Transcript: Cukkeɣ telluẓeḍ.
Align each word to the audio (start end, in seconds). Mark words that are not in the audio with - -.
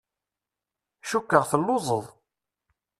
Cukkeɣ 1.09 1.43
telluẓeḍ. 1.51 2.05